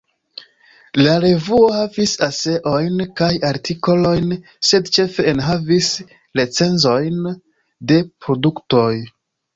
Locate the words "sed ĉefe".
4.71-5.29